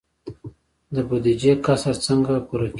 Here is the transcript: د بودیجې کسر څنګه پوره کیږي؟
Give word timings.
د 0.95 0.97
بودیجې 1.07 1.53
کسر 1.65 1.95
څنګه 2.05 2.33
پوره 2.47 2.65
کیږي؟ 2.67 2.69